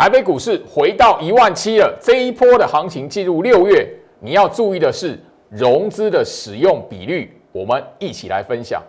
[0.00, 3.86] 台北股市回到一万七了，这一波的行情进入六月，
[4.18, 8.82] 你要注意的是融资的使用比率，我们一起来分享。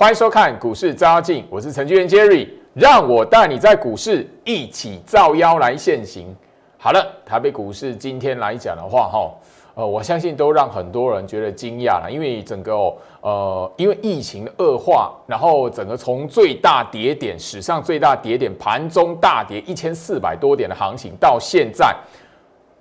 [0.00, 6.34] 欢迎收看股市照妖镜，我是程序员 Jerry，让我带你在股市一起造妖来现行。
[6.78, 9.30] 好了，台北股市今天来讲的话，哈，
[9.74, 12.72] 呃，我相信都让很多人觉得惊讶了，因为整个
[13.20, 21.94] 呃，因为疫情的恶化，然后整个从最大跌点史上最大跌点盘中大跌一千四百多点的行情，到现在，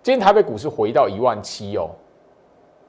[0.02, 1.90] 今天台北股市回到一万七哦。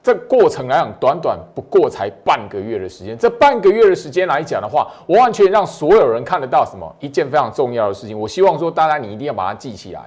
[0.03, 3.15] 这过程来讲，短短不过才半个月的时间。
[3.15, 6.91] 这半个月的时间来讲的话，我完全让所有人看得到什么？
[6.99, 8.19] 一件非常重要的事情。
[8.19, 10.01] 我希望说，大家你一定要把它记起来。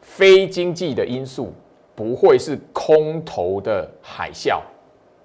[0.00, 1.52] 非经济的因素
[1.94, 4.58] 不会是空头的海啸，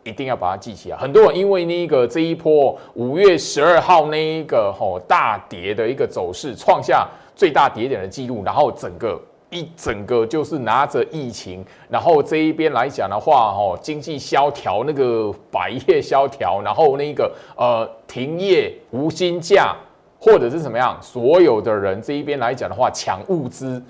[0.04, 0.98] 一定要把它记起来。
[0.98, 9.20] 很多人因为那个这一波五月十二号那一个吼大跌的一个走势，创下最大跌点的记录，然后整个。
[9.52, 19.76] 一整个就是拿着疫情，然后这一边来讲的话，哦，经济萧条，那个百业萧条，然后那个呃停业、无薪假，
[20.18, 23.84] 或者是怎么样，所有的人这一边来讲的话，抢物资，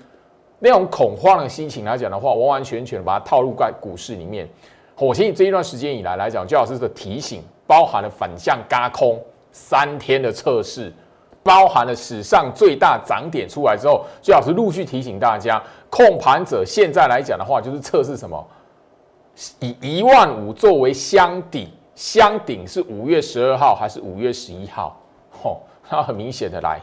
[0.58, 4.48] 那种恐慌的心情来讲的话，完完全全把它套入在股市里面。
[4.96, 9.16] 我相信这一段时间以来来讲，焦老师的提醒，包含了反向嘎空
[9.52, 10.92] 三天的测试。
[11.42, 18.46] 包含了史上最大涨点出来之后，最好是陆续提醒大家，控盘者现在来讲的话，就是测试什么，
[19.58, 24.96] 以一万五作为箱底，箱顶是五月十二号还是五月十一号？
[25.30, 26.80] 吼，它很明显的来，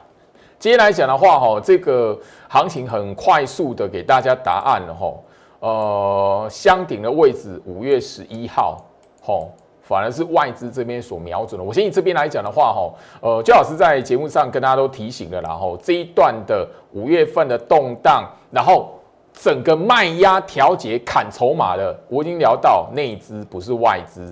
[0.59, 5.23] 今天来讲的话，吼，这个行情很快速的给大家答案了，吼，
[5.59, 8.78] 呃，箱顶的位置五月十一号，
[9.22, 9.51] 吼。
[9.89, 11.66] 反而是外资这边所瞄准的。
[11.66, 18.91] 我相信这边来讲的话，哈，呃，焦老师在节目上跟大家都提醒了，然后这一段的五月份的动荡，然后
[19.33, 24.31] 整个卖压调节砍筹码的，我已经聊到内资不是外资，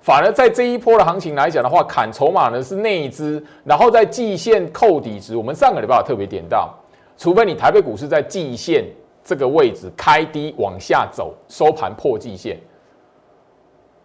[0.00, 6.68] 反而在这一波的行情来讲的话，砍筹码呢是内资，然后在季线扣底值，我们上个礼拜特别点到，
[7.16, 8.84] 除非你台北股市在季线
[9.22, 12.58] 这个位置开低往下走，收盘破季线。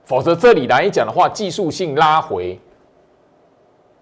[0.05, 2.59] 否则这里来讲的话，技术性拉回，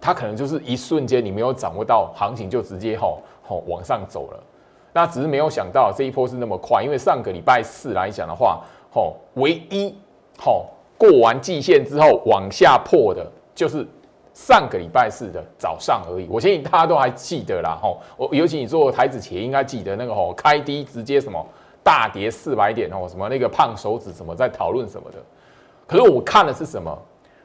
[0.02, 4.44] 它可能就是一瞬间，你没有掌握到行情，就直接吼吼往上走了。
[4.92, 9.96] 那只是没有想到这一波是那么快，因为上个礼拜四来讲的话，吼唯一
[10.38, 10.66] 吼
[10.98, 13.26] 过完季线之后往下破的，
[13.56, 13.88] 就是
[14.34, 16.28] 上个礼拜四的早上而已。
[16.30, 21.44] 我相信大家都还记得啦，吼我尤其你做台子企业应该记得那个吼开低直接什么
[21.82, 25.18] 大跌四百点哦，什么那个胖手指什么在讨论什么的。
[25.94, 26.98] 可是我看的是什么？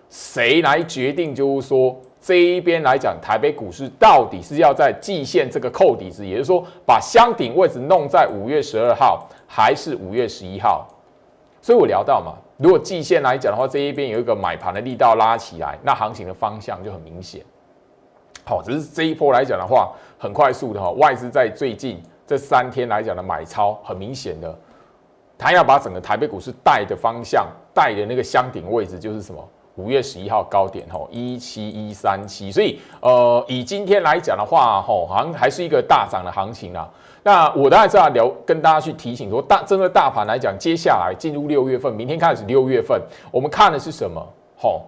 [0.08, 1.34] 谁来决定？
[1.34, 10.88] 就是说这一边来讲，台北股市到底是要在季线这个扣底值，也就是说把箱顶位置弄在五月十二号，还是五月十一号？
[11.60, 17.42] 所以我聊到嘛，如果季线来讲的话，这一边有一个买盘的力道拉起来，那行情的方向就很明显。
[18.44, 24.58] 好，只是这一波来讲的话，很快速的哈，外资在最近这三天来讲的买超很明显的。
[25.38, 29.48] 他要把整个台北股市带的方向，带的那个箱顶位置就是什么？
[29.76, 32.50] 五月十一号高点吼，一七一三七。
[32.50, 36.90] 所以呃，以今天来讲的话，吼，好像还是一个大涨的行情啊。
[37.22, 43.00] 那我当然是要聊，跟大家去提醒说，大针对大盘来讲，接下来进入六月份，明天开始六月份，
[43.30, 44.20] 我们看的是什么？
[44.56, 44.86] 吼，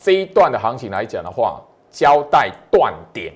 [0.00, 1.60] 这一段的行情来讲的话，
[1.90, 3.34] 交代断点。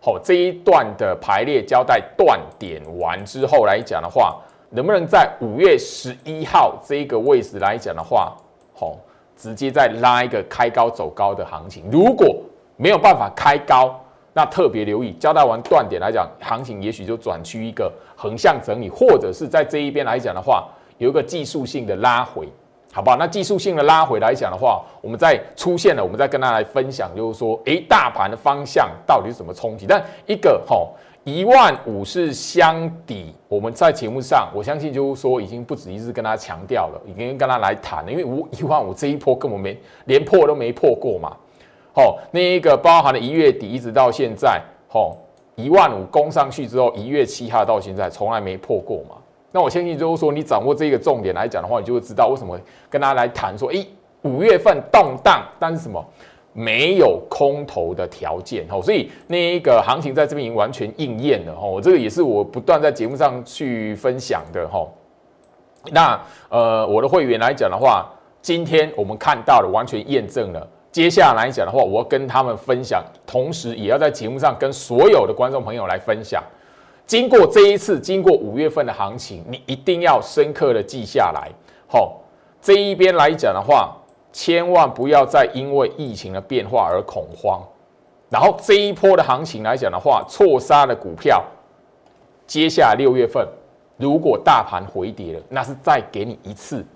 [0.00, 4.40] 好，这一段的排列交代断点完之后来讲的话。
[4.72, 8.36] 能不能在五月十一号这个位置来讲的话，
[8.72, 8.96] 好，
[9.36, 11.84] 直接再拉一个开高走高的行情？
[11.90, 12.36] 如果
[12.76, 14.00] 没有办法开高，
[14.32, 20.68] 那特别留意交代完断点来讲，行情也许就转趋一个横向整理，或者是在这一边来讲的话，
[20.98, 22.48] 有一个技术性的拉回，
[22.92, 23.16] 好不好？
[23.16, 29.84] 那技术性的拉回来讲的话，我们再出现了，我们再跟大家来分享，就是说，诶，大盘的方向到底是怎么冲击？
[29.84, 30.86] 但一个哈。
[31.24, 41.36] 一万五是箱底，我们在节目上，我相信就是说已经不止一次跟他强调了，已经跟他来谈了，因为五一万五这一波根本没连破都没破过嘛。
[41.92, 45.14] 好，那一个包含了一月底一直到现在，好
[45.56, 49.16] 一万五攻上去之后，一月七号到现在从来没破过嘛。
[49.52, 52.58] 那我相信就是说你掌握这个重点来讲的话，你就会知道为什么
[52.88, 53.86] 跟他来谈说，诶，
[54.22, 56.02] 五月份动荡，但是什么
[56.52, 61.80] 没有空头的条件哦，所以那一个行情在这边已经完全应验了哦。
[61.80, 64.84] 这个也是我不断在节目上去分享的哈。
[65.92, 68.10] 那呃，我的会员来讲的话，
[68.42, 70.68] 今天我们看到了，完全验证了。
[70.90, 76.42] 接下来讲的话，我要跟他们分享，同时也要在节目上跟所有的观众朋友来分享。
[77.06, 81.48] 经过这一次，经过五月份的行情，你一定要深刻的记下来。
[81.86, 82.20] 好，
[82.60, 83.96] 这一边来讲的话。
[84.32, 87.60] 千万不要再因为疫情的变化而恐慌，
[88.28, 91.42] 然后这一波的行情来讲的话，错杀的股票，
[92.46, 93.44] 接下来六月份
[93.96, 96.86] 如果大盘回跌了，那是再给你一次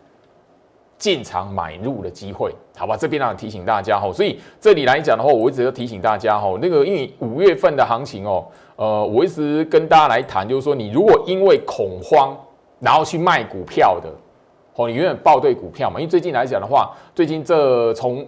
[0.96, 2.96] 进场买入的机会，好吧？
[2.96, 8.46] 这边呢提醒大家哈，所以这里来讲的话，我一直都提醒大家哈，那个因为五月份的行情哦，
[8.76, 12.36] 呃，我一直跟大家来谈，就是说你如果因为恐慌
[12.78, 14.08] 然后去卖股票的。
[14.76, 16.00] 哦，你永远报对股票嘛？
[16.00, 18.26] 因为最近来讲的话，最近这从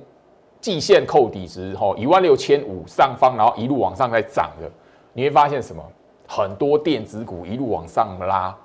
[0.60, 4.70] 季线扣底值，吼一万六千五上方，然后一路往上在涨的，
[5.12, 5.82] 你会发现什么？
[6.28, 8.56] 很多电子股一路往上拉。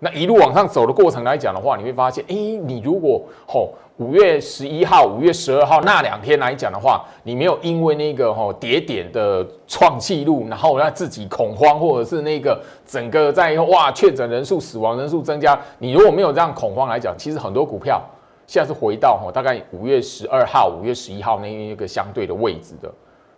[0.00, 18.00] 那一路往上走的过程来讲的话，你会发现，哎，你如果吼五月十一号、五月十二号那两天来讲的话，你没有因为那个吼跌点的创纪录，然后让自己恐慌，或者是那个整个在哇确诊人数、死亡人数增加，你如果没有这样恐慌来讲，其实很多股票
[18.46, 22.88] 现在是回到吼大概五月十二号、五月十一号那一个相对的位置的。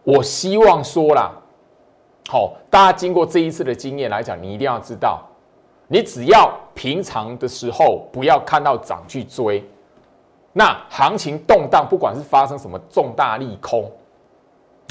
[0.04, 1.32] 我希望说啦，
[2.28, 5.22] 好，大家经过这一次的经验来讲，你一定要知道。
[5.92, 9.64] 你只要平常的时候不要看到涨去追，
[10.52, 13.90] 那行情动荡，不管是发生什么重大利空，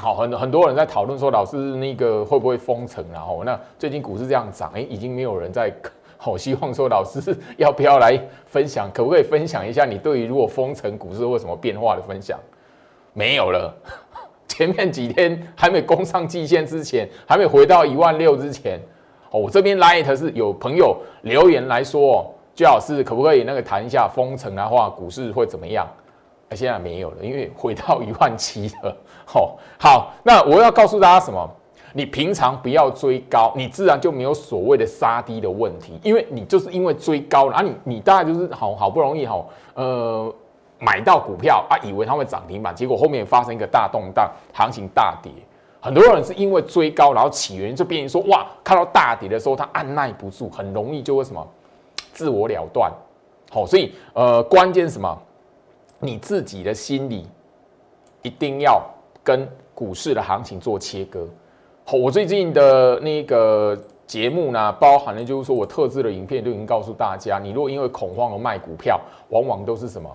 [0.02, 3.02] 好，很很多人在讨论说，老师那个会不会封城？
[3.14, 5.74] 然后那最近股市这样涨，哎，已经没有人在，
[6.18, 8.92] 好希望说老师要不要来分享？
[8.94, 12.38] 可不可以分享一下你对于如果封城股市会什么变化的分享？
[13.14, 13.74] 没有了，
[14.50, 18.82] 前面几天还没攻上季线之前，还没回到一万六之前。
[19.32, 25.88] 哦，我这边 light 是有朋友留言来说，最好是可不可以那个谈一下封城的话，股市会怎么样？
[26.50, 28.96] 那现在没有了，因为回到一万七了。
[29.26, 31.48] 好，好，那我要告诉大家什么？
[31.94, 39.44] 你平常不要追高，你自然就没有所谓的杀低的问题，因为你就是因为追高了啊，你你大概就是好好不容易哈，
[39.74, 40.34] 呃，
[40.80, 45.32] 买到股票啊，以为它会涨停板，结果后面发生一个大动荡，行情大跌。
[45.82, 51.48] 很多人是因为追高，然后起源就变成说，哇，看到大跌的时候，他按耐不住，很容易就会什么
[52.12, 52.92] 自我了断。
[53.50, 55.18] 好，所以呃，关键什么？
[56.00, 57.28] 你自己的心理
[58.22, 58.82] 一定要
[59.24, 61.28] 跟股市的行情做切割。
[61.86, 69.00] 好，我最近的那个节目呢，包含了就是说我特制的影片都已经告诉大家，你如果因为恐慌而卖股票，
[69.30, 70.10] 往往都是什么？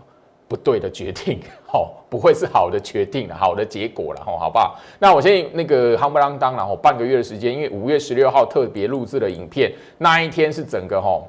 [0.47, 1.41] 不对的决定，
[1.73, 4.79] 哦，不会是好的决定好的结果了，吼，好不好？
[4.99, 11.27] 那我先那个夯不啷当，然后半个月的时间，因为五月十六号特别录制的影片，那一天是整个吼，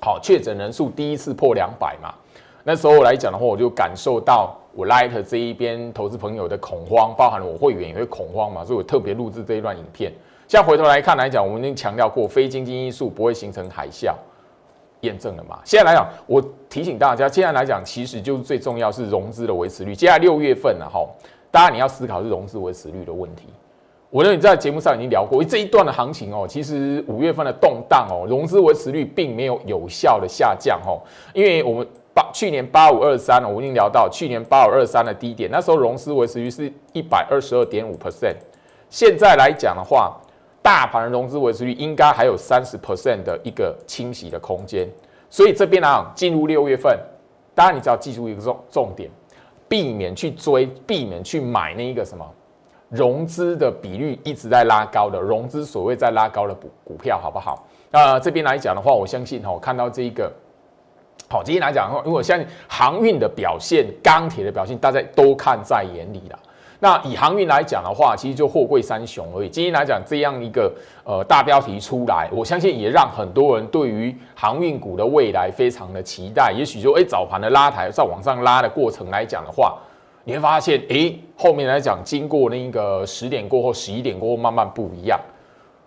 [0.00, 2.14] 好确诊人数第一次破两百嘛，
[2.62, 10.12] 那时候来讲的话，我就感受到我 Light 这一边投资朋友的恐慌，包含了我会员也会恐慌嘛，所以我特别录制这一段影片。
[10.46, 14.12] 现在回头来看来讲，我们已经强调过，非经济因素不会形成海啸。
[15.00, 15.58] 验证了嘛？
[15.64, 19.94] 现在来讲，我提醒大家，现在来讲，其实就是最重要是融资的维持率。
[19.94, 21.06] 接下来六月份了哈，
[21.50, 23.48] 大家你要思考是融资维持率的问题。
[24.10, 38.36] 我认为在节目上已经聊过，这一段的行情哦，其实五月份的动荡哦，融资维持率并没有有效的下降哦，因为我们八去年八五二三我已经聊到去年八五二三的低点，那时候融资维持率是一百二十二点五 percent，
[38.88, 40.18] 现在来讲的话。
[40.64, 44.88] 大盘的融资维持率应该还有三十 percent 的一个清洗的空间，
[45.28, 46.98] 所以这边呢，进入六月份，
[47.54, 49.10] 当然你只要记住一个重重点，
[49.68, 52.26] 避免去追，避免去买那一个什么
[52.88, 57.66] 融资的比率一直在拉高的融资所谓在拉高的股股票，好不好？
[57.90, 60.32] 那这边来讲的话，我相信哈，看到这一个，
[61.28, 66.38] 好，今天来讲的话，因为我相信航运的表现、钢铁的表现，大家都看在眼里了。
[66.84, 69.48] 那以航运来讲的话，其实就货柜三雄而已。
[69.48, 70.70] 今天来讲这样一个
[71.02, 76.52] 呃大标题出来，我相信也让很多人对于航运股的未来非常的期待。
[76.54, 79.78] 也许就，哎，早盘的拉抬在往上拉的过程来讲的话，
[80.24, 85.18] 你会发现，哎，后面来讲经过那个十点过后、十一点过后，慢慢不一样。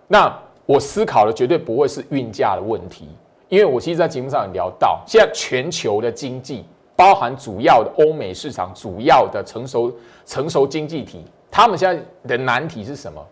[0.07, 0.35] 那
[0.65, 3.07] 我思考的绝对不会是运价的问题，
[3.49, 6.65] 因为我其实，在节目上有聊到，现在全球的经济。
[6.97, 9.93] 包含主要的欧美市场，主要的成熟
[10.25, 13.23] 成熟经济体，他们现在的难题是什么？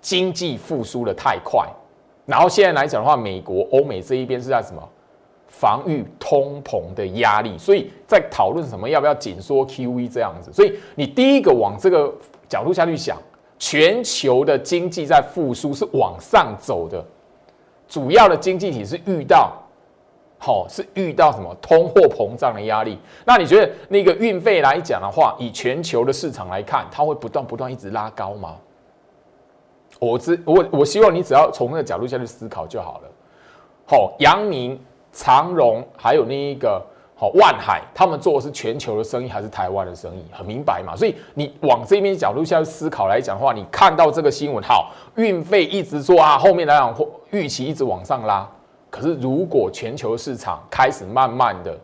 [0.00, 1.68] 经济复苏的太快，
[2.24, 4.82] 然后现在来讲的话，美国、欧美这一边是在什么
[5.46, 10.50] 防御通膨的压力，所以在讨论什么要不要紧缩 QE 这样子。
[10.50, 12.10] 所以你第一个往这个
[12.48, 13.18] 角度下去想，
[13.58, 17.04] 全球的经济在复苏是往上走的，
[17.86, 19.52] 主要的经济体是遇到。
[20.38, 22.98] 好，是遇到什么通货膨胀的压力？
[23.24, 28.56] 那你觉得那个运费来讲的话，以全球的市场来看，它会不断不断一直拉高吗？
[29.98, 33.08] 我只我我希望你只要从那个角度下去思考就好了。
[33.86, 34.78] 好，阳明、
[35.10, 40.22] 长荣还有那一个好万海，他们做的是全球的生意还是台湾的生意？
[40.30, 40.94] 很明白嘛？
[40.94, 46.94] 所以你往这边角度下去思考来讲的话，你看到这个新闻，好，运费一直说啊，后面来讲
[47.30, 48.46] 预期一直往上拉。
[48.88, 51.76] 可是，如果全球市场开始慢慢的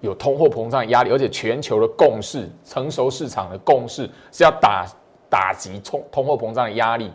[0.00, 4.86] 有通货膨胀压力，而且全球的共识、成熟市场的共识是要打
[5.28, 7.12] 打击通通货膨胀的压力，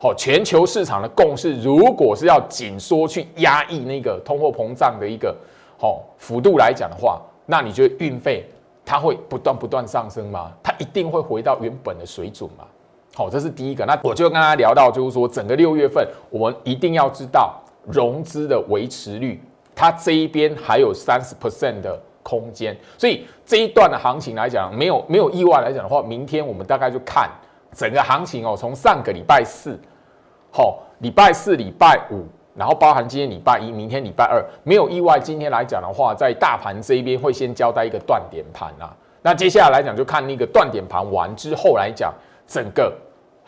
[0.00, 5.36] 好，全球市场的共识如果是要紧缩去压抑那个通货膨胀的一个
[5.78, 8.44] 好幅度来讲的话，那你觉得运费
[8.84, 10.50] 它会不断不断上升吗？
[10.62, 12.64] 它一定会回到原本的水准吗？
[13.14, 13.84] 好，这是第一个。
[13.84, 17.60] 那我就跟大家聊到，就是说整个六月份，我们一定要知道。
[17.90, 19.42] 融资的维持率，
[19.74, 27.30] 它这一边还有三十 percent 的空间，所以这一段的行情来讲，没有没有意外来讲的话，明天我们大概就看
[27.72, 29.78] 整个行情哦，从上个礼拜四，
[30.50, 42.12] 好，礼拜四、礼拜五，然后包含今天礼拜一、明天礼拜二，没有意外，今天来讲的话，在大盘这一边会先交代一个断点盘啊，那接下来来讲就看那个断点盘完之后来讲
[42.46, 42.92] 整个。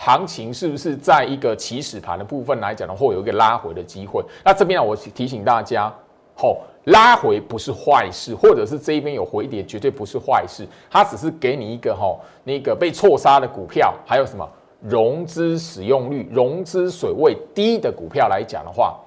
[0.02, 4.24] 行情是不是在一个起始盘的部分来讲的话有一个拉回的机会？
[4.42, 5.92] 那这边呢，我提醒大家，
[6.34, 10.66] 吼，拉回不是坏事，或者是这一边有回跌，绝对不是坏事。
[10.90, 14.48] 它只是给你一个吼，那个被错杀的股票，还有什么
[14.80, 18.98] 融资使用率、融资水位低的股票来讲的话。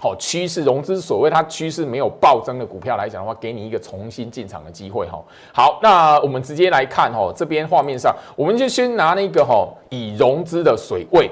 [0.00, 5.20] 好，趋势融资所谓它趋势没有暴增的股票来讲的话，给你一个重新进场的机会哈。
[5.52, 11.28] 好，那我们直接来看哈，这边画面上，我们就先拿那个哈，以融资的水位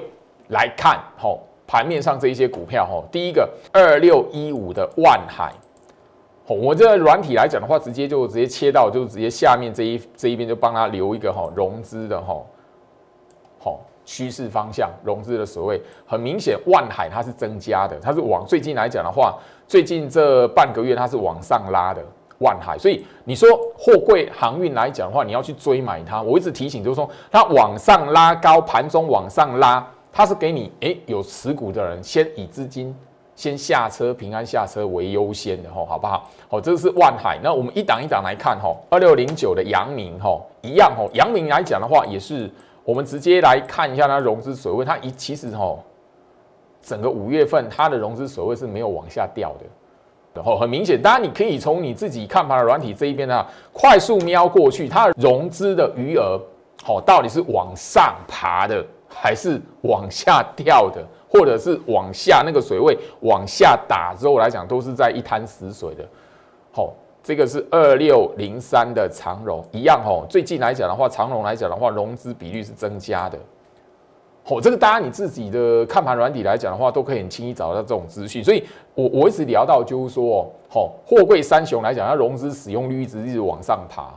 [0.49, 1.33] 来看哈，
[1.65, 5.53] 盘面上这一些股票哈，第一个二六一五的万海，
[6.45, 12.35] 好，我这个软体来讲的话，直接就直接切到，就直接下面这一这一边就帮他留一个哈融资的哈，
[14.07, 19.37] 趋势方向融资的所谓很明显，万海它是增加的，它是往最近来讲的话，
[19.67, 22.01] 最近这半个月它是往上拉的
[22.39, 32.95] 万海，所以你说货柜航运来讲的话，你要去追买它，我一直提醒就是说，它往上拉高，盘中往上拉，它是给你诶有持股的人先以资金
[33.35, 36.29] 先下车，平安下车为优先的吼，好不好？
[36.47, 42.49] 好，这是万海，那我们一档一档来看吼，二六零九的阳明吼，一样吼，阳明来讲的话也是。
[42.87, 45.83] 我们直接来看一下它融资水位，它一其实吼，
[46.81, 49.65] 整个五月份它的融资水位是没有往下掉的，
[50.33, 56.39] 然后很明显，当然你可以从你自己看盘的软体这一边呢，快速瞄过去，它融资的余额，
[56.81, 66.07] 好到底是往上爬的，还是往下掉的，或者是往下那个水位往下打之后来讲，都是在一滩死水的，
[66.71, 66.93] 好。
[67.27, 70.25] 这个是二六零三的长融一样哦。
[70.29, 73.37] 最近来讲的话，长融来讲的话，融资比率是增加的。
[74.45, 78.41] 哦，这个大家你自己的看盘软体来讲的话，都可以很轻易找到这种资讯。
[78.41, 78.63] 所以，
[78.95, 84.09] 我我一直聊到就是说，哦，货柜三雄来讲，它融资使用率一直一直往上爬。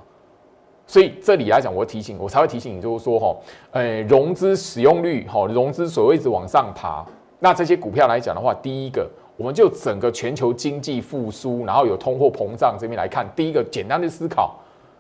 [0.86, 3.36] 所以这里来讲，我提醒我才会提醒你，就是说，哈，
[3.72, 7.04] 呃，融资使用率，哈，融资所谓一直往上爬，
[7.40, 9.10] 那这些股票来讲的话，第一个。
[9.40, 14.54] 我们就整个全球经济复苏，然后有通货膨胀这边来看，第一个简单的思考，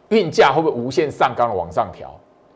[0.08, 2.10] 运价会不会无限上纲的往上调？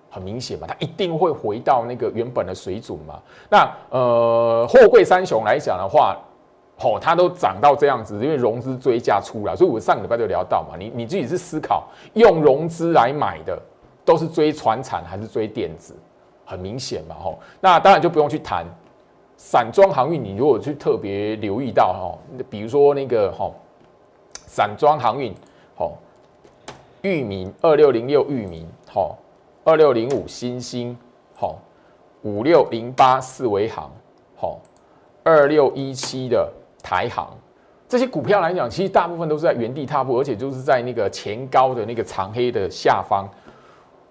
[0.08, 3.20] 很明显嘛，它一定会回到那个原本的水准嘛。
[3.50, 6.16] 那呃，货柜三雄来讲的话，
[6.78, 13.60] 吼，它都涨到这样子，因为融资追加出来，所以我上礼拜就聊到嘛，你你自己是思考用融资来买的，
[14.06, 15.94] 都是追船产还是追电子？
[16.46, 18.64] 很明显嘛，吼，那当然就不用去谈。
[19.36, 23.50] 散装航运，你如果去特别留意到哈，比如说那个哈，
[24.46, 25.34] 散装航运，
[25.76, 25.92] 好，
[27.02, 29.18] 裕民二六零六裕民，好，
[29.64, 30.96] 二六零五新兴，
[31.34, 31.58] 好，
[32.22, 33.90] 五六零八四维航，
[34.36, 34.58] 好，
[35.22, 36.50] 二六一七的
[36.82, 37.28] 台航，
[37.88, 43.28] 这些股票来讲，其实大部分都是在原地踏步，而且就是在那个前高的那个长黑的下方。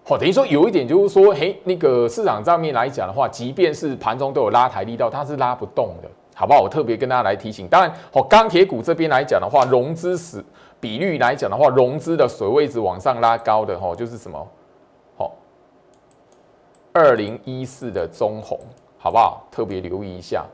[0.05, 6.59] 好，等于说有一点就是说，嘿，那个市场上面来讲的话，即便是盘中都有拉抬力道，它是拉不动的，好不好？
[6.59, 7.69] 我特别跟大家来提醒。
[7.69, 10.43] 当然，哦，钢铁股这边来讲的话，融资是
[10.81, 14.45] 比率来讲的话，融资的水位值往上拉高的，哈，就是什么？
[15.17, 15.31] 好，
[16.91, 18.59] 二零一四的中红，
[18.97, 19.47] 好不好？
[19.49, 20.45] 特别留意一下。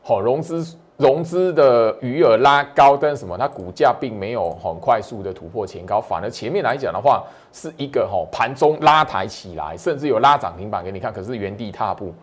[0.00, 0.64] 好融资
[0.96, 3.36] 融资的余额拉高，但是什么？
[3.36, 7.22] 它股价并没有很快速的突破前高，反而前面来讲的话，
[7.52, 12.14] 是一个哈盘中拉抬起来，甚至有拉涨停板给你看，可是原地踏步。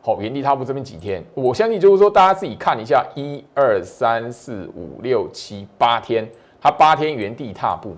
[0.00, 6.26] 好，原地踏步这边几天，我相信就是说，大家自己看一下，一二三四五六七八天，
[6.60, 7.94] 它八天原地踏步。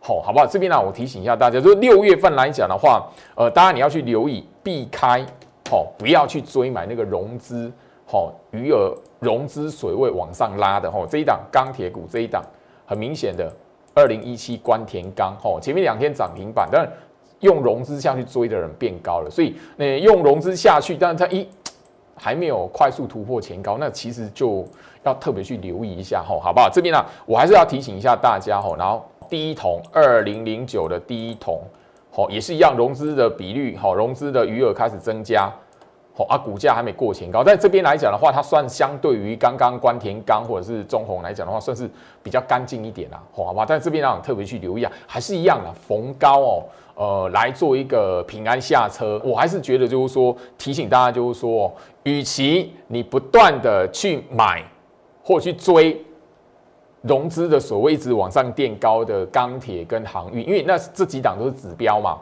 [0.00, 0.46] 好，好不好？
[0.46, 5.26] 这边呢，我提醒一下大家，就是六月份来讲的话，呃，当然你要去留意，避开，
[5.68, 7.70] 好，不要去追买那个融资，
[8.10, 12.42] 好，余额融资水位往上拉的，吼，这一档钢铁股这一档，
[12.84, 13.52] 很明显的，
[13.94, 16.90] 二零一七关田钢，吼，前面两天涨停板，但是
[17.38, 21.46] 用融资下去追的人变高了，所以那用融资下去，但是它一
[22.16, 24.66] 还没有快速突破前高，那其实就
[25.04, 26.68] 要特别去留意一下，吼，好不好？
[26.68, 29.04] 这边呢，我还是要提醒一下大家，吼，然后。
[29.28, 31.62] 第一桶二零零九的第一桶，
[32.10, 35.48] 好也是一样，融资的比率好，融资的余额开始增加，
[36.28, 41.88] 啊，股价还没过前高，在这边来讲的话，它算相对于刚刚关田钢或者是中红来讲的话，算是
[42.22, 43.64] 比较干净一点啦，好吧？
[43.68, 51.72] 但这边呢，特别去留意啊，还是一样的，逢高哦，呃，来做一个平安下车，我还是觉得就是说提醒大家，就是说，
[52.02, 54.64] 与其你不断的去买
[55.22, 56.04] 或去追。
[57.02, 62.18] 融资的所谓一直往上垫高的钢铁跟航运，因为那这几档都是指标嘛，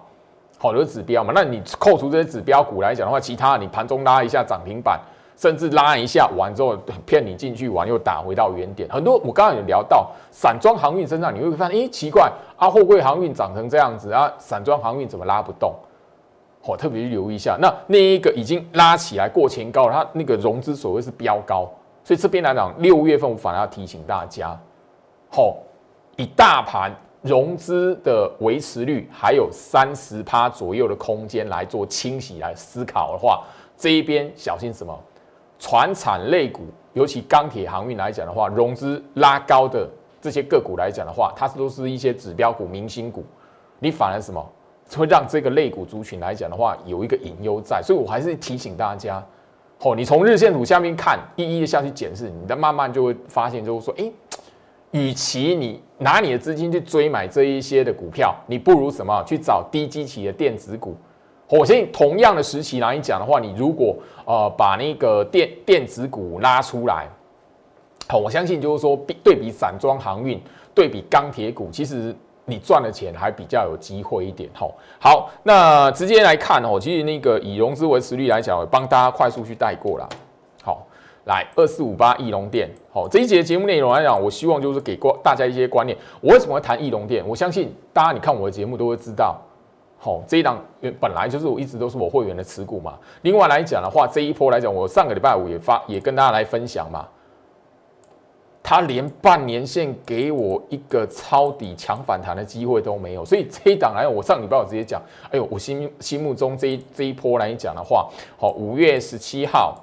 [0.59, 1.33] 好的指标嘛。
[1.35, 5.01] 那你扣除这些指标股来讲的话，其他你盘中拉一下涨停板，
[5.37, 8.89] 甚至拉一下完之后骗你进去玩，又打回到原点。
[8.91, 15.73] 很多我刚刚有聊到散装航运身上，你会发现，哎，奇怪啊，货柜航运涨成这样子啊，散装航运怎么拉不动？
[16.61, 17.57] 好，特别留意一下。
[17.61, 21.71] 那那一个已经拉起来过前高了，它那个融资所谓是标高，
[22.03, 24.59] 所以这边来讲，六月份我反而要提醒大家。
[25.31, 25.57] 好，
[26.17, 33.43] 以大盘融资的维持率还有三十趴左右的空间来做清洗来思考的话，
[33.77, 34.97] 这一边小心什么？
[35.59, 36.61] 船产类股，
[36.93, 39.89] 尤其钢铁航运来讲的话，融资拉高的
[40.21, 43.25] 这些个股来讲的话，它都是一些指标股、明星股，
[43.81, 44.41] 你反而什么
[44.97, 49.21] 会让这个类股族群来讲的话有一个隐忧在，所以我还是提醒大家，
[49.81, 54.09] 哦，你从日线图下面看，一一的下去检视，你再慢慢就会发现，就是说，哎。
[54.93, 60.97] 与其你拿你的资金去追买这一些的股票，你不如什么去找低基期的电子股。
[61.51, 63.97] 我相信同样的时期来讲的话，你如果
[64.27, 67.09] 呃把那个电电子股拉出来，
[68.07, 70.41] 好，我相信就是说比对比散装航运，
[70.75, 74.49] 对比钢铁股，其实你赚的钱还比较有机会一点。
[74.55, 80.09] 吼，好，那直接来看哦，其实那个以融资维持率来讲，帮大家快速去带过了。
[81.29, 85.97] 来二四五八翼龙店，好这一节节目内容来讲，我希望就是给过大家一些观念。
[86.23, 87.23] 我为什么会谈翼龙店？
[87.29, 89.39] 我相信大家你看我的节目都会知道，
[89.99, 90.59] 好这一档
[90.99, 92.99] 本来就是我一直都是我会员的持股嘛。
[93.21, 97.07] 另外来讲的话，这一波来讲，我上个礼拜五也发也跟大家来分享嘛，
[98.63, 104.99] 他连半年线给我一个抄底强反弹的机会都没有，所以这一档来，我上礼拜我直接讲，
[105.31, 109.77] 哎呦，我心心目中这一这一波来讲的话，好五月十七号。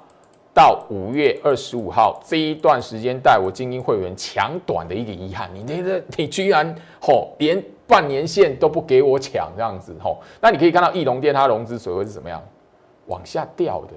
[0.56, 12.42] 到五月二十五号这一段时间，带我精英会员抢短的一个遗憾，你那个你居然吼连半年线都不给我抢这样子吼，那你可以看到翼龙店它融资水位是怎么样
[13.04, 13.92] 往下掉的。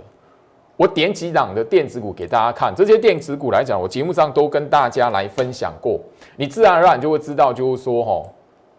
[0.75, 5.97] 我点几档的电子股给大家看，这些电子股来讲，我节目上都跟大家来分享过，
[6.35, 8.29] 你自然而然就会知道，就是说吼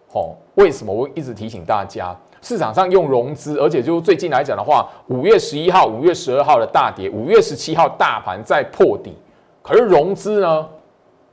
[0.07, 2.15] 吼为什么我一直提醒大家。
[2.43, 9.15] 市场上用融资，而且就是最近来讲的话，五月十一号、五月十二号的大跌，五月十七号大盘在破底，
[9.63, 10.67] 可是融资呢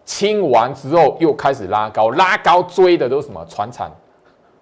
[0.03, 3.45] 清完之后又开始拉高，拉高追的都是什么？
[3.45, 3.89] 船产、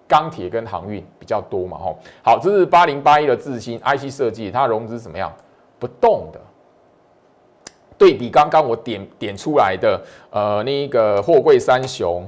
[0.06, 1.98] 钢铁跟航运比较多嘛，吼。
[2.22, 5.32] 好，这是八零八一的智新 IC 设计，它融资怎么样？
[5.78, 6.40] 不动的。
[7.98, 12.26] 对比刚刚我点点出来的，呃，那个货柜三雄。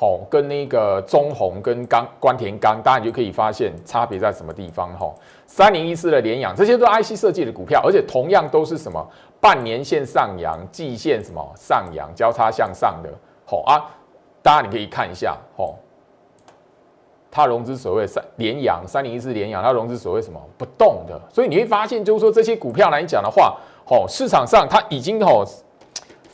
[0.00, 5.14] 好，跟那个中红跟钢关田钢，大家就可以发现差别在什么地方哈。
[5.46, 9.06] 三零一四的联阳，这些都 IC 设计的股票，而且同样都是什么
[9.42, 13.10] 半年线上扬，季线什么上扬，交叉向上的。
[13.44, 13.84] 好啊，
[14.40, 15.74] 大家你可以看一下，哦，
[17.30, 25.46] 它融资所谓三联阳三零一四联阳，它融资所谓什么不动的，所以你会发现，就是说这些股票来讲的话，哦，市场上它已经哦。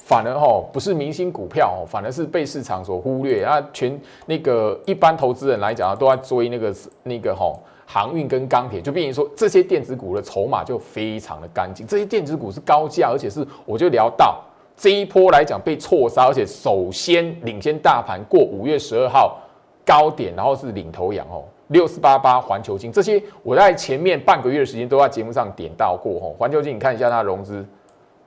[0.09, 3.61] 反而哈不是明星股票哦，反而是被市场所忽略啊。
[3.73, 7.53] 全那个一般投资人来讲，都在追那个那个哈
[7.85, 11.85] 航运跟钢铁，就变成说这些电子股的筹码就非常的干净。
[11.85, 14.41] 这些电子股是高价，而且是我就聊到
[14.77, 19.39] 这一波来讲被错杀，而且首先领先大盘过五月十二号
[19.85, 26.33] 高点，然后是领头羊哦，六四八八环球金这些我在前面半个月的时间都在节目上点到过哦。
[26.39, 27.67] 环球金你看一下它融资。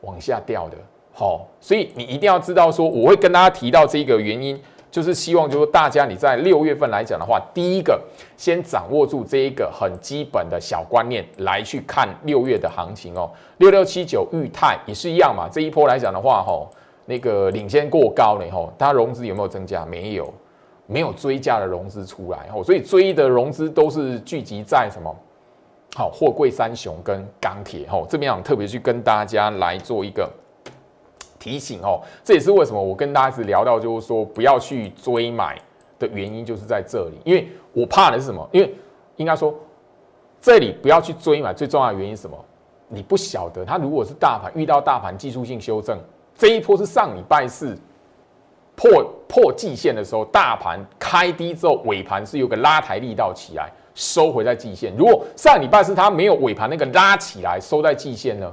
[0.02, 0.78] 往下掉的。
[1.20, 4.58] 好，所以你一定要知道说，我会跟大家提到这一个原因。
[4.90, 8.02] 就是希望，就是大家你在六月份来讲的话，第一个
[8.38, 13.30] 先掌握住这一个很基本的小观念来去看六月的行情哦。
[13.58, 16.70] 六六七九裕泰也是一样嘛，这一波来讲的话，吼，
[17.06, 19.86] 那个领先过高了以后，它融资有没有增加？
[19.86, 20.34] 没有，
[20.88, 25.14] 没有追加的融资出来哦，所以追的融资都是聚集在什么？
[25.96, 30.28] 好，货柜三雄跟钢铁吼，这边想特别去跟大家来做一个。
[31.40, 35.58] 提醒哦，这也是为什么我跟大家一直聊到，就是说不要去追买
[35.98, 37.20] 的原因，就是在这里。
[37.24, 38.48] 因为我怕的是什么？
[38.52, 38.76] 因为
[39.16, 39.54] 应该说，
[40.42, 42.38] 这里不要去追买，最重要的原因是什么？
[42.90, 45.98] 你不晓得，它如果是大盘遇到大盘技术性修正，
[46.36, 47.78] 这一波是上礼拜四
[48.76, 48.90] 破
[49.28, 54.92] 破季线的时候，大盘开低之后，尾盘是有个拉抬力道起来，收回在季线。
[54.98, 58.52] 如果上礼拜四它没有尾盘那个拉起来，收在季线呢？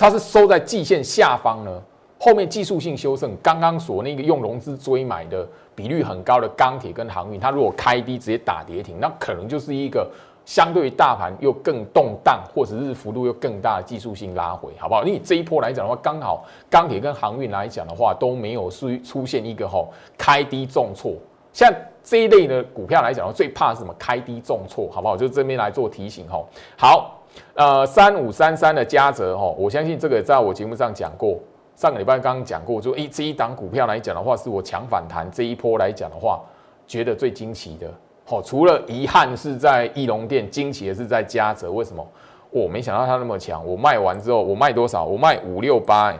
[0.00, 1.82] 它是收在季线下方呢，
[2.20, 10.08] 后面技术性修正，刚刚所那个用融资追买的比率很高的钢铁跟航运，它如果开低直接打跌停，那可能就是一个
[10.44, 15.02] 相对于大盘又更动荡，或者是幅度又更大的技术性拉回，好不好？
[15.02, 21.12] 你这一波来讲的话，刚好钢铁跟航运来讲的话都没有出出现一个吼开低重挫，
[21.52, 21.68] 像
[22.04, 23.92] 这一类的股票来讲的话，最怕是什么？
[23.98, 25.16] 开低重挫，好不好？
[25.16, 27.17] 就这边来做提醒吼，好。
[27.54, 31.38] 呃，三五三三的嘉泽哈，我相信这个在我节目上讲过，
[31.76, 36.40] 上个礼拜刚刚讲过，说诶，这一档股票来讲的话，是我强反弹这一波来讲的话，
[36.86, 37.88] 觉得最惊奇的。
[38.24, 42.06] 好，除了遗憾是在翼龙店，惊奇的是在嘉泽，为什么？
[42.50, 43.64] 我没想到它那么强。
[43.66, 45.04] 我卖完之后，我卖多少？
[45.04, 46.14] 我卖五六八。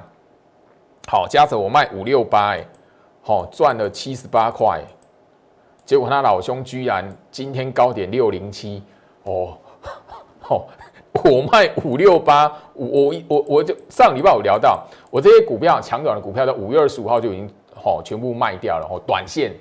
[1.07, 2.57] 好，嘉泽我卖五六八，
[3.23, 4.83] 好赚了七十八块。
[5.85, 8.83] 结果他老兄居然今天高点六零七，
[9.25, 9.57] 哦，
[10.41, 10.67] 好。
[11.25, 19.53] 我卖五六八，我我我我就上礼拜有聊到，我这些股票强短的股票在五月二十五号就已经吼全部卖掉了，吼短线，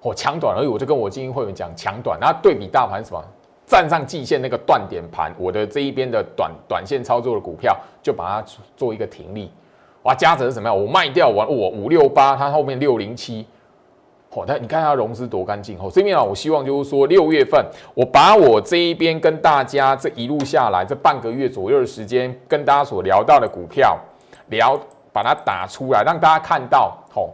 [0.00, 3.22] 吼强短而已，我就跟我经营会员讲强短，然后对比大盘什么，
[3.66, 9.50] 站上季线那个断点盘，我的这一边的短短线操作的股票就把它做一个停利，
[10.04, 10.76] 哇，加值是什么样？
[10.76, 13.46] 我卖掉完我五六八，它后面六零七。
[14.36, 15.90] 哦，它你看它融资多干净哦。
[15.90, 23.98] 这边啊，我希望就是说六月份，我把我这一边跟大家这一路下来这半个月左右的时间，跟大家所聊到的股票
[24.50, 24.78] 聊，
[25.10, 27.30] 把它打出来，让大家看到哦，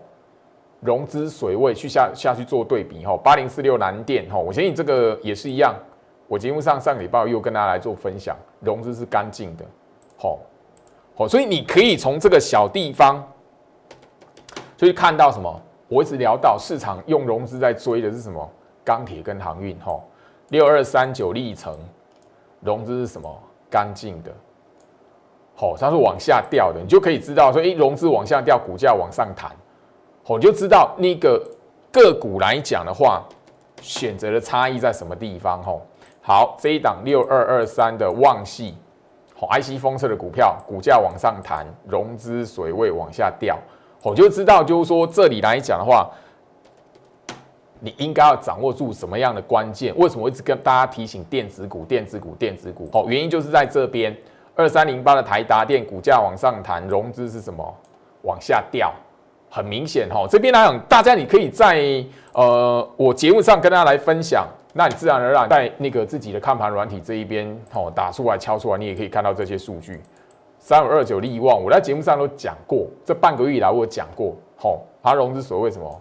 [0.79, 3.17] 融资水位去下下去做对比哦。
[3.17, 5.75] 八零四六蓝电哦，我相信这个也是一样。
[6.29, 9.65] 我节目上上礼拜又跟大家来做分享，融资是干净的，
[10.17, 10.39] 好，
[11.17, 13.21] 好，所以你可以从这个小地方
[14.77, 15.61] 就去看到什么。
[15.93, 18.51] 我一直聊到市场用融资在追的是什么？
[18.83, 20.03] 钢铁跟航运，吼，
[20.49, 21.77] 六二三九历程
[22.61, 23.29] 融资是什么？
[23.71, 24.33] 干净的，
[25.55, 29.51] 好，它是往下掉的，你就可以知道说，哎，融资往下掉，股价往上弹，
[30.25, 31.39] 好，你就知道那个
[31.93, 33.23] 个股来讲的话，
[33.83, 35.83] 选择的差异在什么地方，吼。
[36.23, 38.75] 好，这一档六二二三的旺系，
[39.35, 43.59] 好，IC 封测的股票，股价往上弹，融资水位往下掉。
[44.03, 46.11] 我就知道，就是说这里来讲的话，
[47.81, 49.97] 你应该要掌握住什么样的关键？
[49.97, 52.89] 为什么一直跟大家提醒电子股、电子股、电子股？
[52.93, 54.17] 哦，原因就是在这边，
[54.55, 57.75] 二三零八的台达电股价往上弹，融资是什么？
[58.23, 58.93] 往下掉，
[59.51, 60.27] 很明显哈。
[60.29, 70.01] 这边来讲，大家你可以在呃我节目上跟大家来分享，那你自然而然在那个自己的看盘软体这一边哦打出来、敲出来，你也可以看到这些数据。
[70.65, 76.01] 三五二九利旺，我在节目上都讲过，这半个月以来我讲过，吼，它融资所为什么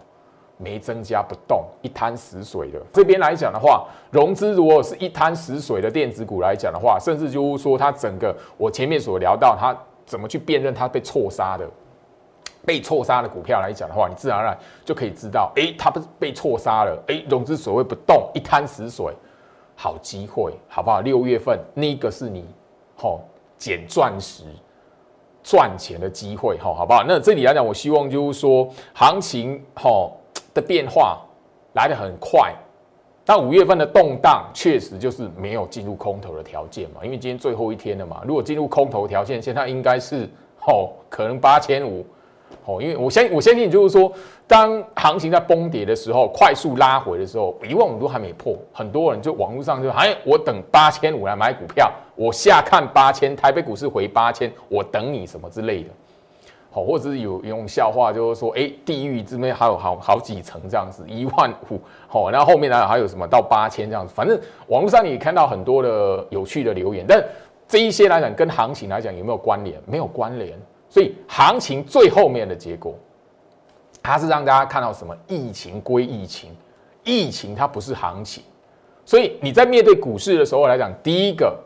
[0.58, 2.80] 没增加不动，一滩死水的。
[2.94, 11.68] 这边来讲的话，融资如果是一滩死水的电子股来讲的话，甚至就是说它整个我前面所聊到，它怎么去辨认它被错杀的，
[12.64, 19.12] 被错杀的股票来讲的话，你自然而然就可以知道，哎，它不是被错杀了，哎，融资所谓不动，一滩死水，
[19.76, 21.02] 好机会，好不好？
[21.02, 22.46] 六月份那个是你，
[22.96, 23.22] 吼。
[23.62, 24.44] 捡钻石
[25.44, 27.04] 赚钱的机会，哈，好不好？
[27.08, 30.10] 那这里来讲，我希望就是说，行情哈
[30.52, 31.22] 的变化
[31.74, 32.52] 来得很快，
[33.24, 38.24] 那五月份的动荡确实就是没有进入空头的条件嘛，因为今天最后一天了嘛。
[38.26, 40.28] 如果进入空头条件，现在应该是
[40.66, 42.04] 哦，可能八千五。
[42.66, 44.12] 哦，因为我相信我相信，就是说，
[44.48, 55.90] 当行情在崩跌的时候，快速拉回的时候，一万五都还没破，很多人就网络上就哎，我等八千五来买股票，我下看八千，台北股市回八千，我等你什么之类的。
[56.70, 67.24] 好，或者是有用笑话，就是说，哎，地狱之内还有好好几层这样子，一万五，好，然后后面呢还有什么到八千这样子，反正网络上你看到很多的有趣的留言，但。
[67.68, 69.82] 这一些来讲跟行情来讲有没有关联？
[69.86, 70.60] 没有关联。
[70.92, 72.94] 所以行情最后面的结果，
[74.04, 75.16] 它是让大家看到什么？
[75.26, 76.52] 疫情归疫情，
[77.06, 78.44] 疫情它不是行情。
[79.06, 81.58] 所以你在面对股市的时候来讲，第一个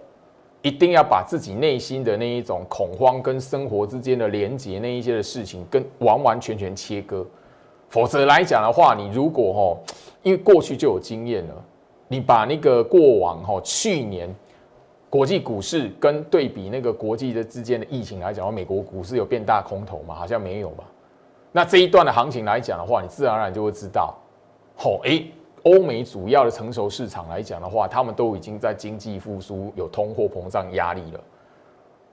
[0.62, 7.26] 一定要把自己内心的那一种恐慌跟生活之间的连接那一些的事情，跟完完全全切割。
[7.90, 11.56] 否则来讲的话，你如果哈，因为过去就有经验了，
[12.08, 14.34] 你把那个过往哈，去年
[15.10, 20.14] 国际股市跟对比那个国际的之间的疫情来讲，美国股市有变大空头吗？
[20.14, 20.84] 好像没有吧。
[21.52, 24.14] 那这一段的行情来讲的话，你自然而然就会知道，
[24.76, 25.24] 吼，哎，
[25.64, 31.20] 欧美主要的成熟市场来讲的话，他们都已经在经济复苏、有通货膨胀压力了，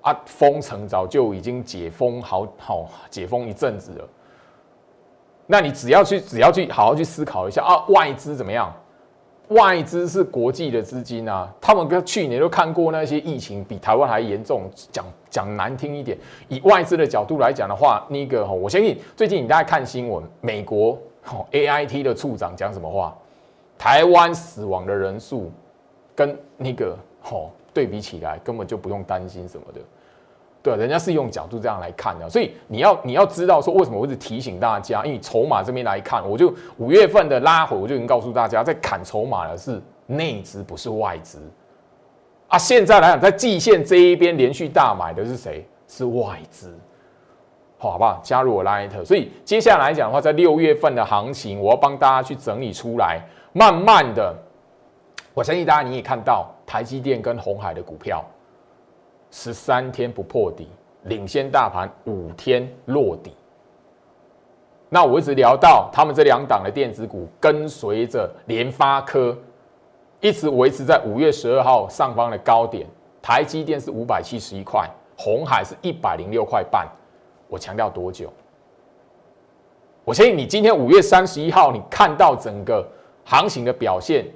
[0.03, 4.09] 啊，封城早就已经解封，好好解封一阵子了。
[5.45, 8.73] 那你只要去，只要去好好去思考一下啊，外资怎么样？
[9.49, 14.71] 外资是国际的资金啊，他们跟去年都看过那些疫情比台湾还严重。
[14.91, 16.17] 讲讲难听一点，
[16.49, 20.99] 以外资的角度来讲的话，那个哈我相信最近你大家看新闻，美国
[21.51, 23.17] A I T 的处长讲什么话？
[23.79, 25.51] 台湾死亡的人数
[26.15, 29.81] 跟那个吼对比起来，根本就不用担心什么的。
[30.63, 41.41] 对，人家是用角度这样来看的，所以你要你要知道说为什么我一直提醒大家，因为筹码这边来看，我就五月份的拉回，我就已经告诉大家，在砍筹码的是内资，不是外资
[42.47, 42.57] 啊。
[42.57, 45.67] 现在来讲，在季线这一边连续大买的是谁？
[45.89, 46.73] 是外资，
[47.77, 48.21] 好好不好？
[48.23, 53.21] 加入我 Light，所以接下来讲的话，在六月份的行情，我要帮大家去整理出来，
[53.53, 54.33] 慢慢的，
[55.35, 58.25] 我相信大家你也看到台积电跟红海的股票。
[59.33, 60.69] 十三天不破底，
[61.05, 63.35] 领先大盘五天落底。
[64.91, 69.37] 那我一直聊到他们这两档的电子股，跟随着联发科，
[70.21, 72.87] 一直维持在五月十二号上方的高点。
[73.23, 76.87] 台积电是五百七十一块，红海是一百零六块半。
[77.49, 78.31] 我强调多久？
[80.05, 82.87] 我相信你今天五月三十一号，你看到整个
[83.25, 84.27] 行情的表现。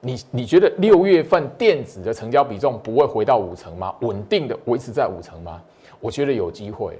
[0.00, 3.94] 你你觉得六月份电子的成交比重不会回到五成吗？
[4.00, 5.60] 稳定的维持在五成吗？
[6.00, 6.98] 我觉得有机会，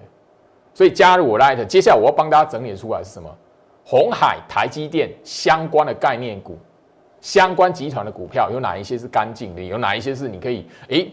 [0.75, 1.65] 所以加入我 Light。
[1.67, 3.35] 接下来我要帮大家整理出来是什么？
[3.83, 6.59] 红海、台积电相关的概念股、
[7.23, 9.63] 相关集团的股票有哪一些是干净的？
[9.63, 11.11] 有哪一些是你可以诶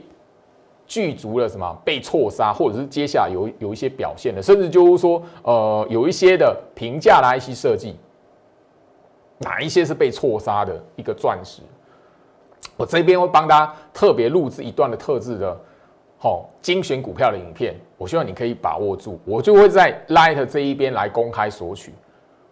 [0.85, 7.95] 具足了什么被错杀，或者是接下来有有一些表现的，甚至就是说呃有一些的评价的 IC 设计，
[9.39, 11.61] 哪一些是被错杀的一个钻石？
[12.75, 15.57] 我这边会帮大家特别录制一段的特制的，
[16.19, 21.91] 好精选股票的影片，我希望你可以把握住，我就会在 Light 这一边来公开索取。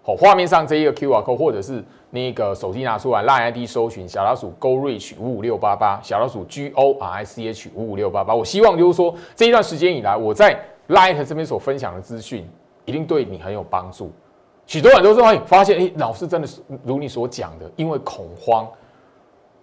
[0.02, 7.48] 好，画面上这一个 QR code 或者是那个手机拿出来 Line ID 搜寻小老鼠 Go Reach 五五六八八，小老鼠 G O R I C
[7.48, 8.34] H 五五六八八。
[8.34, 12.48] 我希望就是说这一段时间以来，我在 Light 这边所分享的资讯，
[12.86, 14.12] 一定对你很有帮助。
[14.68, 18.68] 许多人都说，哎，发现哎，老师真的是如你所讲的，因为恐慌。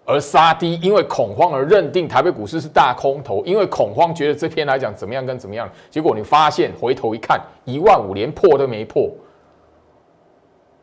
[0.04, 9.10] 而杀低，因为恐慌而认定台北股市是大空头，因为恐慌觉得这篇来讲怎么样跟怎么样，结果你发现回头一看，一万五连破都没破，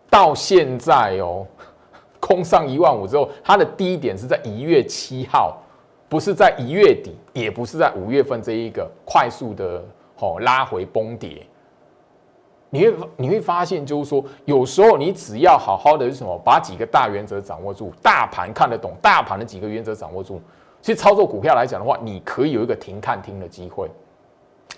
[0.09, 1.45] 到现在哦，
[2.19, 5.61] 空上一万五之后，它的低点是在一月七号，
[6.07, 9.83] 不是在一月底，也不是在五月份这一个快速的
[10.19, 11.45] 哦拉回崩跌。
[12.71, 20.39] 你会你会发现，就是说，有时候你只要好好的是什么，把几个大原则掌握住，大盘看得懂，大盘的几个原则掌握住，
[20.81, 23.89] 其实操作股票来讲的话，你可以有一个停看听的机会。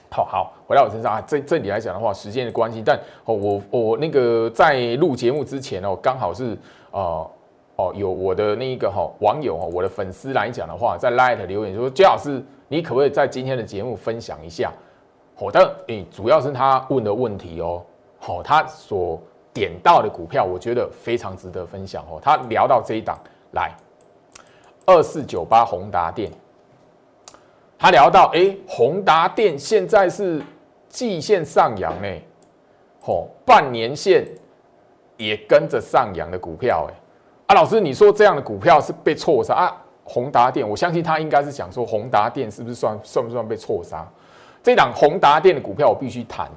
[0.10, 6.58] 好好回到我身上啊，这这里来讲的话，时间的关系，但哦，我我那个在录节目之前哦，刚好是
[6.92, 7.30] 呃
[7.76, 14.72] 哦有我的那一个哈网友哈，我的粉丝来讲的话，在 Light 留言说，姜老师，你可不可以在今天的节目分享一下？
[15.42, 17.82] 好的，诶，主要是他问的问题哦。
[18.20, 19.20] 好，他所
[19.52, 22.20] 点到的股票，我觉得非常值得分享哦。
[22.22, 23.18] 他聊到这一档
[23.54, 23.72] 来，
[24.86, 26.32] 二四九八宏达电，
[27.76, 30.44] 他聊到，哎，宏达电现在是
[30.90, 32.08] 季线上扬呢，
[33.02, 34.24] 吼，半年线
[35.18, 36.94] 也跟着上扬的股票，哎，
[37.48, 39.76] 啊，老师，你说这样的股票是被错杀啊？
[40.04, 44.08] 宏达电，我相信他应该是想说，宏达电是不是算算不算被错杀？
[44.64, 46.50] 这档宏达电的股票，我必须谈。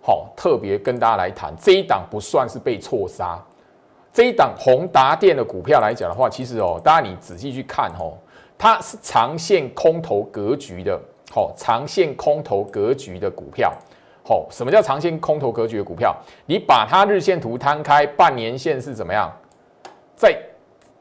[0.00, 3.38] 好，特别跟大家来谈这一档不算是被错杀。
[4.12, 8.12] 这一档宏达电的股票来讲的话，其实哦，大家你仔细去看哦，
[8.58, 11.00] 它是长线空头格局的。
[11.30, 13.72] 好，长线空头格局的股票。
[14.24, 16.14] 好，什么叫长线空头格局的股票？
[16.46, 19.32] 你把它日线图摊开，半年线是怎么样？
[20.14, 20.38] 在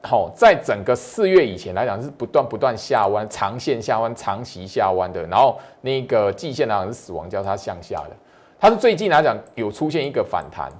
[0.03, 8.15] 好，在整个四月以前来讲是不断不断下弯，长线下弯，长期下弯的，然后那个季线来讲是死亡交叉向下的，
[8.59, 10.71] 它是最近来讲有出现一个反弹，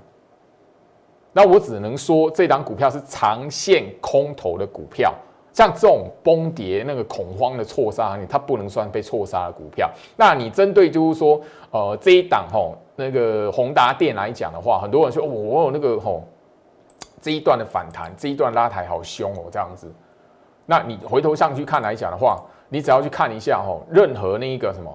[1.33, 5.13] 那我只能说这档股票是长线空头的股票，
[5.53, 9.87] 像这种崩跌那个恐慌的错杀，它不能算被错杀的股票。
[10.17, 16.23] 那你针对就是说，呃，这一档吼那个宏达电来讲的话，很多人说我有那个吼。
[17.21, 19.93] 这一段的反弹，这一段拉抬好凶哦，这样子。
[20.65, 24.91] 那你回头上去看来讲的话，你只要去看一下哦，任何那一个什么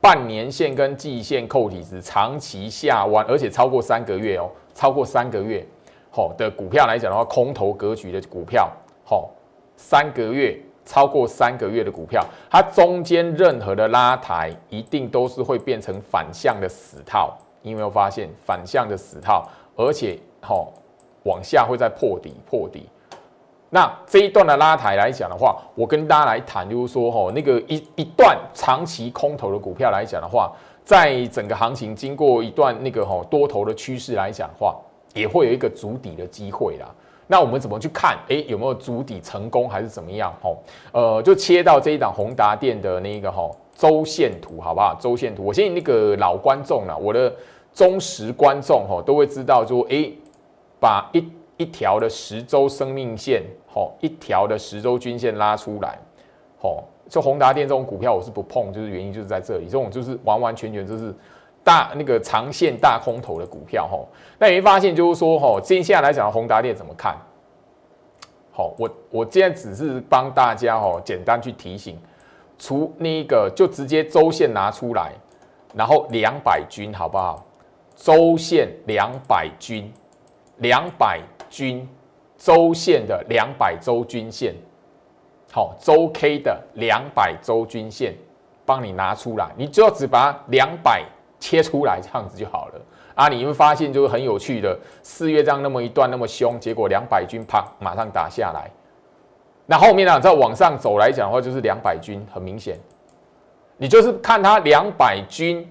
[0.00, 5.66] 半年线跟季线扣体值长期下弯，而且超过三个月哦，超过三个月
[6.10, 8.70] 好的股票来讲的话，空头格局的股票，
[9.04, 9.30] 好，
[9.76, 17.36] 三个月超过三个月的股票，它中间任何的拉抬，一定都是会变成反向的死套。
[17.62, 19.48] 你有没有发现反向的死套？
[19.74, 20.72] 而且好。
[21.26, 22.88] 往下会再破底，破底。
[23.68, 30.52] 那这一段的拉抬来讲的话，我跟大家来谈，就是说，哈，那个一一段长期空头的股票来讲的话，
[30.84, 34.76] 在整个行情经过一段那个哈多头的趋势来讲的话，
[35.14, 36.86] 也会有一个筑底的机会啦。
[37.26, 38.16] 那我们怎么去看？
[38.28, 40.32] 哎，有没有筑底成功，还是怎么样？
[40.40, 40.50] 哈，
[40.92, 44.96] 呃，就切到这一档宏达电的那个哈周线图，好不好？
[45.00, 47.34] 周线图，我相信那个老观众了，我的
[47.74, 50.08] 忠实观众哈都会知道，说，哎。
[50.86, 55.98] 把一一条的十周生命线，吼，一条的十周均线拉出来，
[56.60, 61.12] 吼，就宏达电这种股票我是不碰，就是原因就是在这里，这种就是完完全全就是
[61.64, 64.06] 大那个长线大空头的股票，吼。
[64.38, 67.16] 那你会发现就是说，吼，接下来讲宏达电怎么看？
[68.52, 71.98] 好，我我现在只是帮大家，吼，简单去提醒，
[72.60, 75.10] 除那个就直接周线拿出来，
[75.74, 77.44] 然后两百均好不好？
[77.96, 79.92] 周线两百均。
[80.58, 81.86] 两百均
[82.36, 84.54] 周线的两百周均线，
[85.52, 88.14] 好，周 K 的两百周均线，
[88.64, 91.04] 帮你拿出来，你只要只把两百
[91.38, 92.80] 切出来，这样子就好了
[93.14, 93.28] 啊！
[93.28, 98.70] 你会发现就是很有趣的，四月这样那么一段那么凶，结果两百均啪马上打下来，
[99.66, 102.78] 那后面呢，再往上走来讲的话，就是两百均，很明显，
[103.76, 105.66] 你就是看它两百均。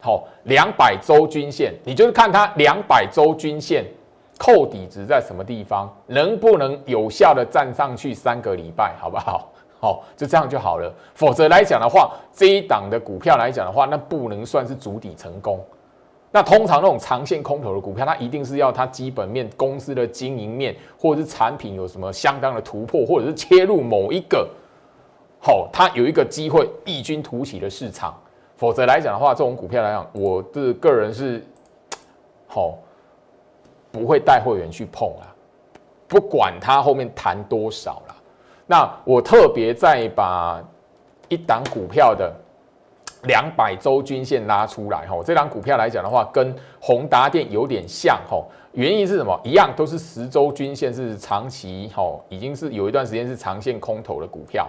[0.00, 3.84] 好，两百周均线，你就是看它两百周均线
[4.38, 9.50] 扣底值在什么地方，能不能有效的站上去三个礼拜，好不好？
[9.80, 10.92] 好，就这样就好了。
[11.14, 15.58] 否则来讲的话，这一档的股票来讲的话，那不能算是主底成功。
[16.30, 24.48] 那通常那种长线空头的股票，它一定是要它基本面、公司的经营面或者是产品有什么相当的突破，或者是切入某一个
[25.40, 28.14] 好，它有一个机会异军突起的市场。
[28.56, 31.44] 否则来讲的话，这种股票来讲，我的个人是
[32.46, 32.74] 好
[33.92, 35.28] 不会带会员去碰啊，
[36.08, 38.16] 不管它后面谈多少了。
[38.66, 40.62] 那我特别再把
[41.28, 42.32] 一档股票的
[43.24, 48.42] 两百周均线拉出来哈，这档股票来讲的话，跟宏达电有点像哈。
[48.72, 49.38] 原因是什么？
[49.42, 54.68] 一样都是十周均线是长期哈，已经是有一段时间是长线空头的股票。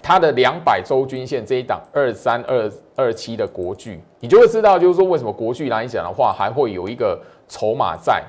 [0.00, 8.22] 它的两百周均线这一档二三二二七的国巨，你就会知道，就是说为什么国巨来讲的话，还会有一个筹码在，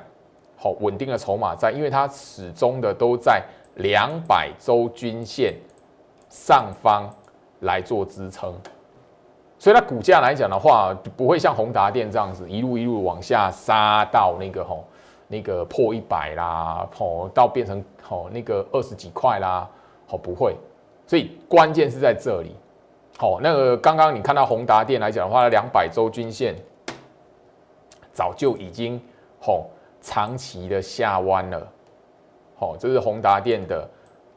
[0.58, 3.42] 好稳定的筹码在，因为它始终的都在
[3.76, 5.54] 两百周均线
[6.28, 7.10] 上方
[7.62, 8.54] 来做支撑，
[9.58, 14.84] 所以它股价来讲的话，不会像宏达电这样子一路一路往下杀到那个吼
[15.28, 19.70] 那个破一百啦，吼到变成吼那个二十几块啦，
[20.08, 20.56] 好不会。
[21.10, 22.56] 所以关键是在这里，
[23.17, 26.54] 好，那个刚刚你看到宏达电来讲的话，两百周均线
[28.13, 29.02] 早就已经
[29.41, 31.67] 吼长期的下弯了，
[32.56, 33.89] 好，这是宏达电的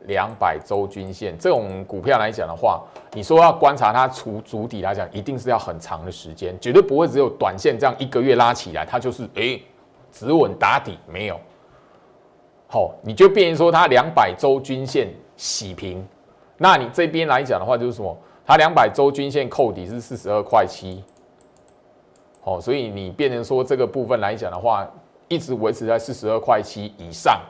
[0.06, 1.36] 两百周均线。
[1.36, 2.82] 这种股票来讲的话，
[3.12, 9.60] 你说要观察它除主底来讲，一定是要很长的时间，绝对不会只有短线这样一个月拉起来，它就是哎
[10.10, 11.38] 止稳打底没有，
[12.66, 16.02] 好，你就变成说它两百周均线洗平。
[16.58, 18.16] 那你这边来讲的话，就是什么？
[18.44, 21.02] 它两百周均线扣底是四十二块七，
[22.42, 24.88] 哦，所以你变成说这个部分来讲的话，
[25.28, 27.40] 一直维持在四十二块七以上，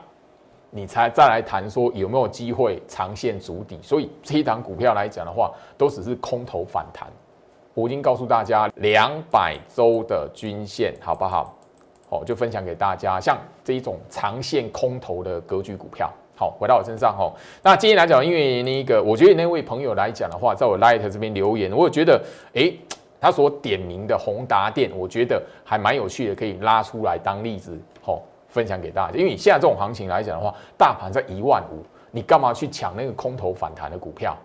[0.69, 3.79] 你才再来谈说有没有机会长线筑底。
[3.81, 7.07] 所以这一档股票来讲的话，都只是空头反弹。
[7.73, 11.55] 我已经告诉大家两百周的均线好不好？
[12.09, 16.11] 哦，就分享给大家，像这一种长线空头的格局股票。
[16.35, 17.31] 好，回到我身上哈。
[17.61, 22.21] 那今天来讲，因为那个，我觉得那位朋友来讲的话，在我 Light 这边留言，我觉得，
[22.53, 22.73] 哎，
[23.21, 29.17] 他所点名的宏达电，我觉得还蛮有趣的，可以拉出来当例子，好，分享给大家。
[29.17, 34.35] 因为你现在这种行情来讲的话，大盘在一万五，你干嘛去抢那个空头反弹的股票？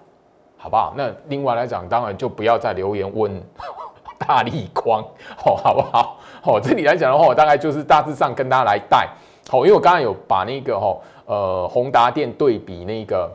[0.61, 0.93] 好不好？
[0.97, 3.41] 那另外来讲，当然就不要再留言问
[4.19, 5.01] 大力光，
[5.45, 6.19] 哦，好不好？
[6.43, 9.09] 哦，这里来讲的话，我大概就是大致上跟大家来带，
[9.49, 10.97] 好，因为我刚刚有把那个哈
[11.27, 13.31] 呃宏达电对比那个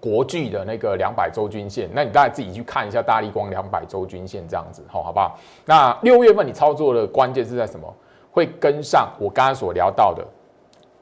[0.00, 5.38] 国巨的那个两百周均线，那你大家自己去看一下大力光两百周均线这样子，好，好不好？
[5.64, 7.94] 那六月份你操作的关键是在什么？
[8.32, 10.26] 会跟上我刚刚所聊到的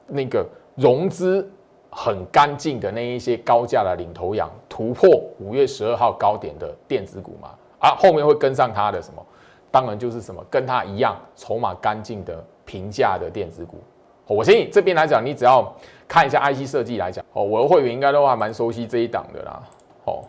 [0.07, 1.51] 那个融资。
[1.97, 5.09] 很干净的那一些高价的领头羊突破
[5.39, 9.25] 五月十二号高点的电子股嘛，啊，后面会跟上它的什么？
[9.71, 13.79] 当然就是什么跟它一样筹码干净的平价的电子股。
[14.27, 15.75] 我相信这边来讲，你只要
[16.09, 19.63] 看一下 IC 设计来讲，哦，我的会员应该都还蛮熟悉这一档的啦。
[20.05, 20.23] 哦，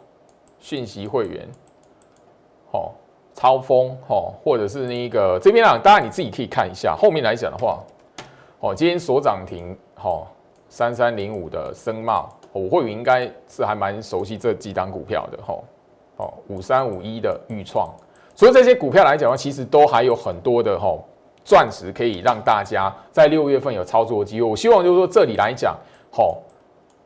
[0.60, 1.48] 讯息会员，
[2.72, 2.91] 哦，
[3.34, 6.96] 超风，哦，或者是那个这边啊，当然你自己可以看一下。
[6.96, 7.84] 后面来讲的话，
[8.60, 10.26] 哦，今天所涨停，哦。
[10.68, 15.64] 三三零五的森茂，我会员应该是还蛮熟悉这几档股票的吼，
[16.18, 17.88] 哦，五三五一的预创，
[18.34, 21.06] 所以这些股票来讲的话，其实都还有很多的吼
[21.46, 24.50] 钻石可以让大家在六月份有操作机会。
[24.50, 25.74] 我希望就是说这里来讲，
[26.12, 26.41] 吼，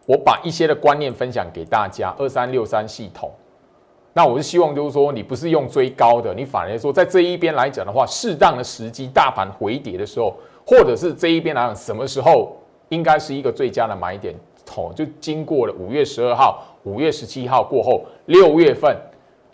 [0.07, 2.15] 我把一些的观念分享给大家。
[2.17, 3.29] 二三六三系统，
[4.13, 10.33] 那我是希望就是说你不是用追高的，你反而说在这一边来讲的话，适当的时机，大盘回跌的时候，
[10.65, 12.55] 或者是这一边来讲什么时候。
[12.89, 14.33] 应该是一个最佳的买点，
[14.75, 18.97] 哦，就经过了五月十二号、五月十七号过后，六月份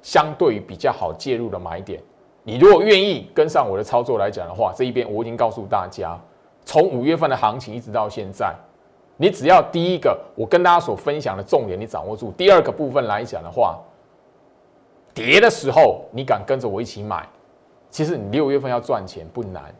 [0.01, 2.01] 相对于比较好介入的买点。
[2.47, 6.15] 你如果愿意跟上我的操作来讲的话，这一边我已经告诉大家，
[6.63, 8.53] 从五月份的行情一直到现在，
[9.17, 13.79] 你只要第一个我跟大家所分享的重点你掌握住，第二个部分来讲的话，
[15.11, 17.27] 跌的时候你敢跟着我一起买，
[17.89, 19.73] 其实你六月份要赚钱不难。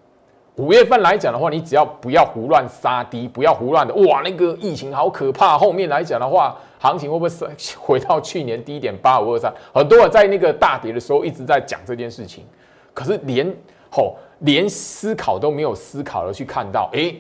[0.58, 5.58] 五月份来讲的话，你只要不要胡乱杀低，不要胡乱的哇，那个疫情好可怕。
[5.58, 7.30] 后面来讲的话，行情会不会
[7.78, 9.54] 回到去年低点八五二三？
[9.74, 12.46] 很多人在那个大跌的时候一直在讲这件事情，
[12.94, 13.54] 可是连
[13.92, 17.14] 吼连思考都没有思考的去看到，哎，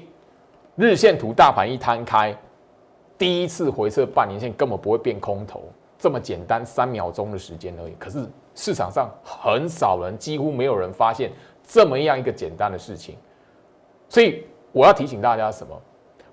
[0.77, 2.33] 日线图大盘一摊开，
[3.17, 5.61] 第一次回撤半年线根本不会变空头，
[5.99, 7.95] 这么简单三秒钟的时间而已。
[7.99, 8.25] 可是
[8.55, 11.29] 市场上很少人，几乎没有人发现。
[11.67, 13.15] 这么样一个简单的事情，
[14.07, 15.75] 所以我要提醒大家什么？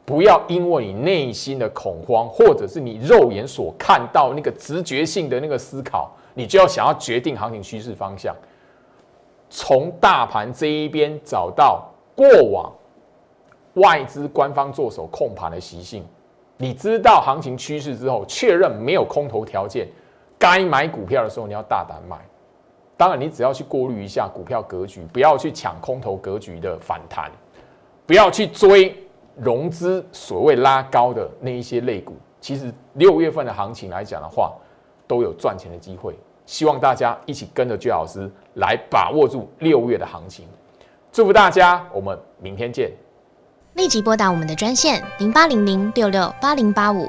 [0.04, 8.34] 不要因为你内心的恐慌，或者是你肉眼所看到那个直觉性的那个思考，你就要想要决定行情趋势方向。
[9.48, 12.72] 从大盘这一边找到过往
[13.74, 16.04] 外资官方做手控盘的习性，
[16.56, 19.86] 你知道行情趋势之后，确认没有空头条件，
[20.36, 22.18] 该买股票的时候，你要大胆买。
[22.96, 27.30] 当然，你只要去过滤一下股票格局，不要去抢空头格局的反弹，
[28.06, 28.96] 不要去追
[29.36, 32.14] 融资所谓拉高的那一些类股。
[32.40, 34.52] 其实六月份的行情来讲的话，
[35.06, 36.16] 都有赚钱的机会。
[36.44, 40.46] 希望大家一起跟着居老师来把握住六月的行情。
[41.10, 42.90] 祝福大家，我们明天见。
[43.74, 47.08] 立即拨打我们的专线零八零零六六八零八五。